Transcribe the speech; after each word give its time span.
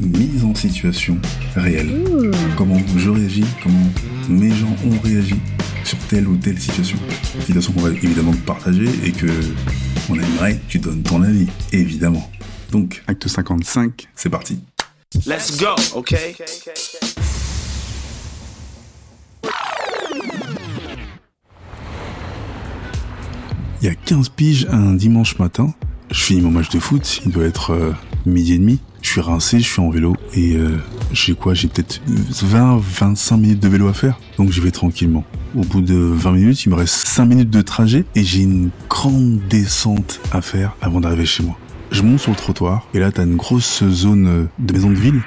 Mise 0.00 0.44
en 0.44 0.54
situation 0.54 1.18
réelle. 1.56 2.04
Comment 2.56 2.78
je 2.96 3.10
réagis, 3.10 3.44
comment 3.62 3.90
mes 4.28 4.50
gens 4.50 4.74
ont 4.86 4.98
réagi 5.02 5.34
sur 5.84 5.98
telle 6.08 6.28
ou 6.28 6.36
telle 6.36 6.58
situation. 6.58 6.98
Situation 7.40 7.72
qu'on 7.72 7.80
va 7.80 7.90
évidemment 7.90 8.34
partager 8.46 8.88
et 9.04 9.10
que 9.10 9.26
on 10.08 10.14
aimerait 10.14 10.56
que 10.56 10.68
tu 10.68 10.78
donnes 10.78 11.02
ton 11.02 11.22
avis, 11.22 11.48
évidemment. 11.72 12.30
Donc, 12.70 13.02
acte 13.06 13.26
55, 13.26 14.08
c'est 14.14 14.28
parti. 14.28 14.60
Let's 15.26 15.58
go, 15.58 15.74
okay? 15.94 16.36
Il 23.80 23.86
y 23.86 23.88
a 23.88 23.94
15 23.94 24.28
piges 24.30 24.66
un 24.70 24.94
dimanche 24.94 25.38
matin. 25.38 25.72
Je 26.10 26.20
finis 26.20 26.40
mon 26.40 26.50
match 26.50 26.68
de 26.68 26.78
foot, 26.78 27.20
il 27.24 27.32
doit 27.32 27.44
être 27.44 27.70
euh, 27.70 27.92
midi 28.28 28.54
et 28.54 28.58
demi. 28.58 28.78
Je 29.02 29.10
suis 29.10 29.20
rincé, 29.20 29.60
je 29.60 29.68
suis 29.68 29.80
en 29.80 29.90
vélo 29.90 30.16
et 30.34 30.56
euh, 30.56 30.76
j'ai 31.12 31.34
quoi 31.34 31.54
J'ai 31.54 31.68
peut-être 31.68 32.00
20-25 32.08 33.38
minutes 33.38 33.60
de 33.60 33.68
vélo 33.68 33.88
à 33.88 33.92
faire. 33.92 34.18
Donc 34.38 34.50
je 34.50 34.60
vais 34.60 34.70
tranquillement. 34.70 35.24
Au 35.56 35.62
bout 35.62 35.80
de 35.80 35.94
20 35.94 36.32
minutes, 36.32 36.64
il 36.64 36.70
me 36.70 36.74
reste 36.74 37.06
5 37.06 37.24
minutes 37.24 37.50
de 37.50 37.62
trajet 37.62 38.04
et 38.14 38.24
j'ai 38.24 38.42
une 38.42 38.70
grande 38.88 39.40
descente 39.48 40.20
à 40.32 40.40
faire 40.40 40.76
avant 40.80 41.00
d'arriver 41.00 41.26
chez 41.26 41.42
moi. 41.42 41.56
Je 41.90 42.02
monte 42.02 42.20
sur 42.20 42.30
le 42.32 42.36
trottoir 42.36 42.86
et 42.92 42.98
là 42.98 43.10
t'as 43.10 43.24
une 43.24 43.36
grosse 43.36 43.82
zone 43.84 44.48
de 44.58 44.72
maison 44.72 44.90
de 44.90 44.96
ville, 44.96 45.22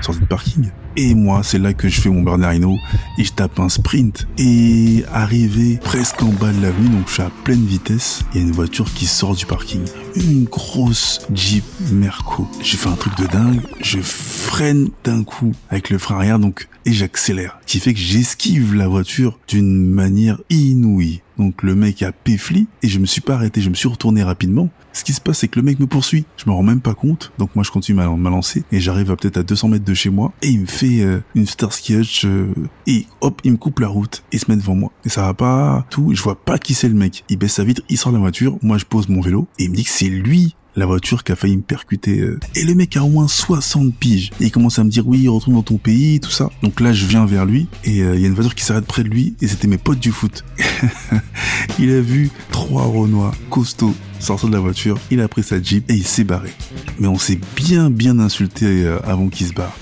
sortie 0.00 0.20
de 0.20 0.26
parking. 0.26 0.70
Et 0.96 1.14
moi, 1.14 1.42
c'est 1.44 1.58
là 1.58 1.74
que 1.74 1.88
je 1.88 2.00
fais 2.00 2.08
mon 2.08 2.22
Bernard 2.22 2.54
Hinault 2.54 2.78
et 3.18 3.24
je 3.24 3.32
tape 3.32 3.60
un 3.60 3.68
sprint. 3.68 4.26
Et 4.36 5.04
arrivé 5.12 5.78
presque 5.82 6.22
en 6.22 6.30
bas 6.30 6.52
de 6.52 6.60
l'avenue, 6.60 6.88
donc 6.88 7.08
je 7.08 7.14
suis 7.14 7.22
à 7.22 7.30
pleine 7.44 7.64
vitesse, 7.64 8.24
il 8.32 8.40
y 8.40 8.44
a 8.44 8.46
une 8.46 8.52
voiture 8.52 8.92
qui 8.92 9.06
sort 9.06 9.36
du 9.36 9.46
parking. 9.46 9.82
Une 10.16 10.44
grosse 10.44 11.20
Jeep 11.32 11.64
Merco. 11.92 12.48
J'ai 12.62 12.76
fait 12.76 12.88
un 12.88 12.96
truc 12.96 13.16
de 13.16 13.26
dingue, 13.26 13.60
je 13.80 14.00
freine 14.00 14.90
d'un 15.04 15.22
coup 15.22 15.52
avec 15.70 15.90
le 15.90 15.98
frein 15.98 16.16
arrière, 16.16 16.38
donc, 16.38 16.68
et 16.84 16.92
j'accélère. 16.92 17.58
Ce 17.66 17.72
qui 17.72 17.80
fait 17.80 17.94
que 17.94 18.00
j'esquive 18.00 18.74
la 18.74 18.88
voiture 18.88 19.38
d'une 19.46 19.86
manière 19.86 20.40
inouïe. 20.50 21.22
Donc 21.38 21.62
le 21.62 21.74
mec 21.74 22.02
a 22.02 22.12
péfli 22.12 22.66
et 22.82 22.88
je 22.88 22.98
me 22.98 23.06
suis 23.06 23.20
pas 23.20 23.34
arrêté, 23.34 23.60
je 23.60 23.70
me 23.70 23.74
suis 23.74 23.88
retourné 23.88 24.22
rapidement. 24.22 24.68
Ce 24.92 25.04
qui 25.04 25.12
se 25.12 25.20
passe, 25.20 25.38
c'est 25.38 25.48
que 25.48 25.58
le 25.58 25.64
mec 25.64 25.78
me 25.78 25.86
poursuit. 25.86 26.24
Je 26.36 26.44
me 26.46 26.52
rends 26.52 26.62
même 26.62 26.80
pas 26.80 26.94
compte. 26.94 27.32
Donc 27.38 27.54
moi, 27.54 27.62
je 27.62 27.70
continue 27.70 28.00
à 28.00 28.08
ma 28.08 28.30
lancer 28.30 28.64
et 28.72 28.80
j'arrive 28.80 29.10
à 29.10 29.16
peut-être 29.16 29.36
à 29.36 29.42
200 29.42 29.68
mètres 29.68 29.84
de 29.84 29.94
chez 29.94 30.10
moi 30.10 30.32
et 30.42 30.48
il 30.48 30.60
me 30.60 30.66
fait 30.66 31.00
euh, 31.02 31.20
une 31.34 31.46
Starsky 31.46 31.94
Hutch 31.94 32.24
euh, 32.24 32.52
et 32.86 33.06
hop, 33.20 33.40
il 33.44 33.52
me 33.52 33.56
coupe 33.56 33.78
la 33.78 33.88
route 33.88 34.24
et 34.32 34.38
se 34.38 34.50
met 34.50 34.56
devant 34.56 34.74
moi. 34.74 34.90
Et 35.04 35.08
ça 35.08 35.22
va 35.22 35.34
pas 35.34 35.86
tout. 35.90 36.12
Je 36.14 36.22
vois 36.22 36.42
pas 36.42 36.58
qui 36.58 36.74
c'est 36.74 36.88
le 36.88 36.94
mec. 36.94 37.24
Il 37.28 37.38
baisse 37.38 37.54
sa 37.54 37.64
vitre, 37.64 37.82
il 37.88 37.98
sort 37.98 38.12
la 38.12 38.18
voiture. 38.18 38.58
Moi, 38.62 38.78
je 38.78 38.84
pose 38.84 39.08
mon 39.08 39.20
vélo 39.20 39.46
et 39.58 39.64
il 39.64 39.70
me 39.70 39.76
dit 39.76 39.84
que 39.84 39.90
c'est 39.90 40.08
lui 40.08 40.56
la 40.78 40.86
voiture 40.86 41.24
qui 41.24 41.32
a 41.32 41.36
failli 41.36 41.56
me 41.56 41.62
percuter. 41.62 42.20
euh. 42.20 42.38
Et 42.54 42.64
le 42.64 42.74
mec 42.74 42.96
a 42.96 43.02
au 43.02 43.08
moins 43.08 43.28
60 43.28 43.94
piges. 43.94 44.30
Et 44.40 44.44
il 44.44 44.50
commence 44.50 44.78
à 44.78 44.84
me 44.84 44.90
dire 44.90 45.06
oui, 45.06 45.28
retourne 45.28 45.54
dans 45.56 45.62
ton 45.62 45.76
pays, 45.76 46.20
tout 46.20 46.30
ça. 46.30 46.50
Donc 46.62 46.80
là, 46.80 46.92
je 46.92 47.04
viens 47.06 47.26
vers 47.26 47.44
lui 47.44 47.66
et 47.84 48.02
euh, 48.02 48.14
il 48.14 48.22
y 48.22 48.24
a 48.24 48.28
une 48.28 48.34
voiture 48.34 48.54
qui 48.54 48.64
s'arrête 48.64 48.86
près 48.86 49.02
de 49.02 49.08
lui 49.08 49.34
et 49.40 49.48
c'était 49.48 49.66
mes 49.66 49.78
potes 49.78 49.98
du 49.98 50.12
foot. 50.12 50.44
il 51.78 51.90
a 51.90 52.00
vu 52.00 52.30
trois 52.50 52.84
Renois 52.84 53.32
costauds 53.50 53.94
sortir 54.20 54.48
de 54.48 54.54
la 54.54 54.60
voiture, 54.60 54.98
il 55.10 55.20
a 55.20 55.28
pris 55.28 55.42
sa 55.42 55.62
Jeep 55.62 55.88
et 55.90 55.94
il 55.94 56.06
s'est 56.06 56.24
barré. 56.24 56.52
Mais 56.98 57.06
on 57.06 57.18
s'est 57.18 57.38
bien 57.56 57.90
bien 57.90 58.18
insulté 58.18 58.66
euh, 58.66 58.98
avant 59.04 59.28
qu'il 59.28 59.46
se 59.46 59.52
barre. 59.52 59.76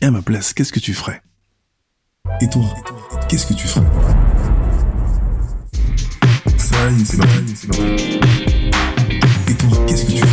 Et 0.00 0.06
à 0.06 0.10
ma 0.10 0.22
place, 0.22 0.52
qu'est-ce 0.52 0.72
que 0.72 0.80
tu 0.80 0.94
ferais? 0.94 1.22
Et 2.40 2.48
toi, 2.48 2.64
qu'est-ce 3.28 3.46
que 3.46 3.54
tu 3.54 3.66
ferais? 3.68 3.86
Et 9.48 9.54
toi, 9.54 9.68
qu'est-ce 9.86 10.04
que 10.06 10.12
tu 10.12 10.18
ferais? 10.18 10.31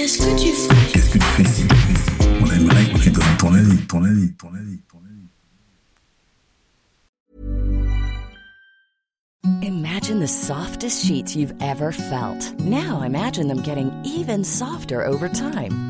Qu'est-ce 0.00 0.18
que 0.18 0.34
tu 0.40 0.50
ferais 0.52 0.92
Qu'est-ce 0.94 1.10
que 1.10 1.18
tu 1.18 1.24
fais 1.24 1.44
On 2.40 2.50
aimerait 2.50 2.86
que 2.90 2.98
tu 3.02 3.10
donnes 3.10 3.36
ton 3.38 3.52
avis, 3.52 3.76
ton 3.86 4.02
avis, 4.02 4.32
ton 4.32 4.48
avis, 4.54 4.80
ton 4.90 4.98
avis. 5.04 5.28
Imagine 9.62 10.20
the 10.20 10.26
softest 10.26 11.04
sheets 11.04 11.36
you've 11.36 11.52
ever 11.60 11.92
felt. 11.92 12.58
Now 12.60 13.02
imagine 13.02 13.46
them 13.46 13.60
getting 13.60 13.92
even 14.02 14.42
softer 14.42 15.04
over 15.04 15.28
time. 15.28 15.89